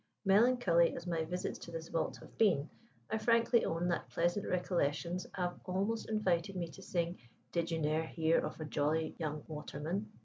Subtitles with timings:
[0.25, 2.67] Melancholy as my visits to this vault have been,
[3.11, 7.19] I frankly own that pleasant recollections have almost invited me to sing,
[7.51, 10.09] 'Did you ne'er hear of a jolly young waterman?